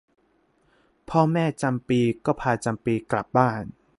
[1.09, 3.63] พ่อแม่จำปีก็พาจำปีกลับบ้าน